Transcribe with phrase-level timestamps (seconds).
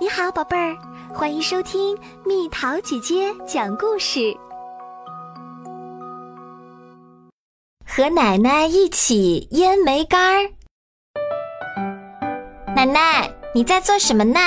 [0.00, 0.76] 你好，宝贝儿，
[1.14, 1.96] 欢迎收听
[2.26, 4.36] 蜜桃姐姐讲故事。
[7.86, 10.50] 和奶奶一起腌梅干儿。
[12.74, 14.40] 奶奶，你在做什么呢？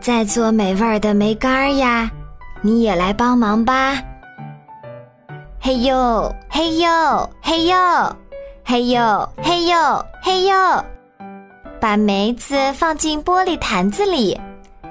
[0.00, 2.10] 在做美味的梅干儿呀，
[2.62, 4.02] 你也来帮忙吧。
[5.60, 7.76] 嘿呦，嘿呦，嘿呦，
[8.64, 10.56] 嘿呦，嘿呦，嘿呦。
[11.82, 14.40] 把梅子放进玻璃坛子里，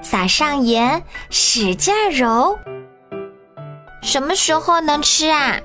[0.02, 2.58] 撒上盐，使劲揉。
[4.02, 5.56] 什么时候能吃啊？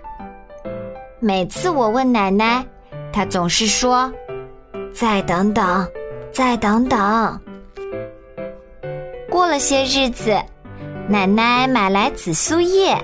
[1.20, 2.66] 每次我问奶奶，
[3.12, 4.10] 她总是说
[4.96, 5.86] ：“再等等，
[6.32, 7.42] 再等等。”
[9.30, 10.42] 过了些日子，
[11.10, 12.98] 奶奶买来紫苏叶，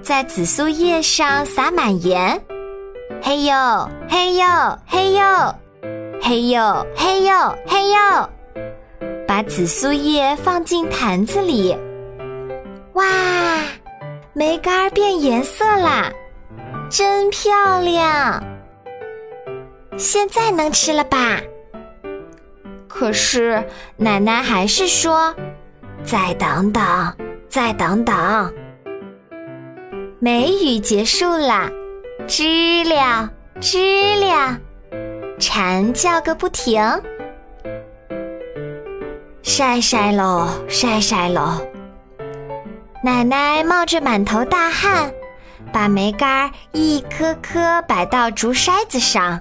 [0.00, 2.40] 在紫苏叶上撒满盐。
[3.20, 3.54] 嘿呦，
[4.08, 4.46] 嘿呦，
[4.86, 5.54] 嘿呦。
[6.20, 7.34] 嘿呦嘿呦
[7.66, 8.30] 嘿呦，
[9.26, 11.76] 把紫苏叶放进坛子里。
[12.94, 13.04] 哇，
[14.32, 16.10] 梅干变颜色啦，
[16.90, 18.42] 真漂亮！
[19.96, 21.40] 现在能吃了吧？
[22.88, 23.64] 可是
[23.96, 25.34] 奶奶还是说
[26.02, 26.82] ：“再等等，
[27.48, 28.52] 再等等。”
[30.18, 31.70] 梅雨结束了，
[32.26, 33.30] 知了，
[33.60, 34.58] 知了。
[35.38, 36.82] 蝉叫个不停，
[39.42, 41.60] 晒晒喽，晒晒喽。
[43.02, 45.12] 奶奶冒着满头大汗，
[45.72, 49.40] 把梅干一颗颗摆到竹筛子上。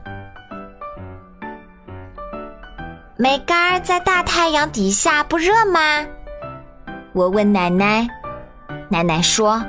[3.17, 6.05] 梅干在大太阳底下不热吗？
[7.13, 8.05] 我问奶奶，
[8.89, 9.63] 奶奶说：“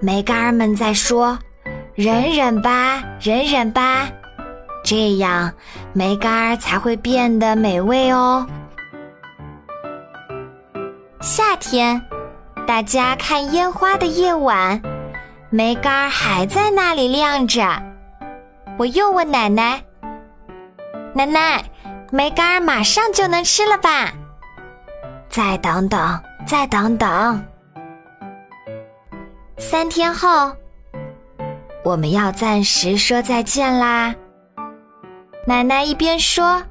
[0.00, 1.38] 梅干们在说，
[1.94, 4.08] 忍忍吧，忍忍吧。”
[4.88, 5.52] 这样，
[5.92, 8.46] 梅干儿才会变得美味哦。
[11.20, 12.02] 夏天，
[12.66, 14.80] 大家看烟花的夜晚，
[15.50, 17.68] 梅干儿还在那里亮着。
[18.78, 19.78] 我又问奶奶
[21.12, 21.62] ：“奶奶，
[22.10, 24.10] 梅干儿马上就能吃了吧？”
[25.28, 27.44] 再等等，再等等。
[29.58, 30.50] 三天后，
[31.84, 34.14] 我们要暂时说再见啦。
[35.48, 36.62] 奶奶一边说，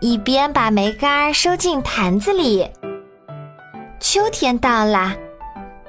[0.00, 2.70] 一边把梅干收进坛子里。
[3.98, 5.14] 秋天到了，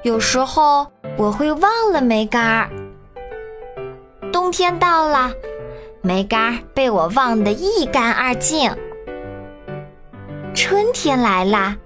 [0.04, 0.86] 有时候
[1.18, 2.70] 我会忘了梅干儿。
[4.32, 5.30] 冬天到了，
[6.00, 8.74] 梅干儿被我忘得一干二净。
[10.54, 11.76] 春天来了，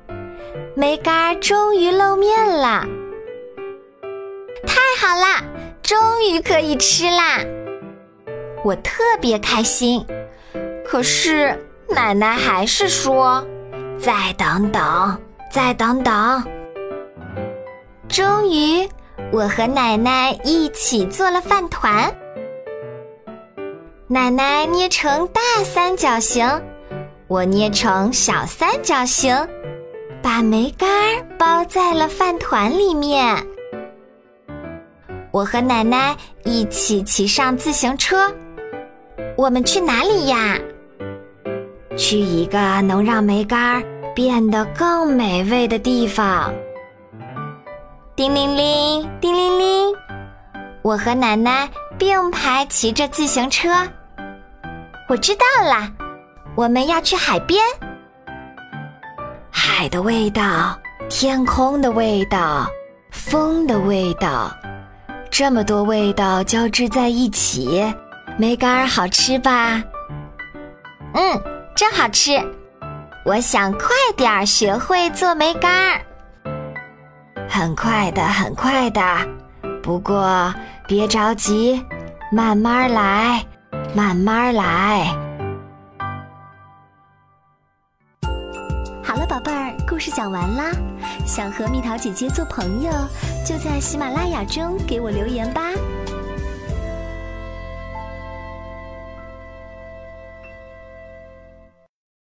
[0.76, 2.87] 梅干儿终于露面了。
[4.64, 5.43] 太好啦，
[5.82, 5.98] 终
[6.31, 7.41] 于可以吃啦！
[8.64, 10.06] 我特别开心。
[10.94, 13.44] 可是奶奶还是说
[13.99, 16.44] ：“再等等，再等等。”
[18.06, 18.88] 终于，
[19.32, 22.15] 我和奶奶一起做了饭团。
[24.06, 26.49] 奶奶捏成大三角形，
[27.26, 29.37] 我捏成小三角形，
[30.22, 30.88] 把梅干
[31.37, 33.44] 包在了饭团里面。
[35.32, 38.32] 我和奶奶一起骑上自行车，
[39.37, 40.56] 我们去哪里呀？
[41.97, 43.82] 去一个能让梅干儿
[44.15, 46.53] 变得更美味的地方。
[48.16, 49.94] 叮铃铃，叮铃铃，
[50.82, 51.69] 我和奶奶
[51.99, 53.69] 并排骑着自行车。
[55.09, 55.91] 我知道了，
[56.55, 57.60] 我们要去海边。
[59.50, 60.78] 海的味道，
[61.09, 62.66] 天空的味道，
[63.11, 64.50] 风的味道，
[65.31, 67.84] 这么多味道交织在一起，
[68.38, 69.82] 梅干儿好吃吧？
[71.15, 71.53] 嗯。
[71.77, 72.41] 真好吃，
[73.25, 76.01] 我想快点儿学会做梅干儿。
[77.49, 79.03] 很快的，很快的，
[79.83, 80.55] 不过
[80.87, 81.85] 别着急，
[82.31, 83.45] 慢慢来，
[83.93, 85.07] 慢慢来。
[89.03, 90.70] 好了，宝贝儿，故事讲完啦。
[91.27, 92.93] 想和蜜桃姐姐做朋友，
[93.44, 95.61] 就在喜马拉雅中给我留言吧。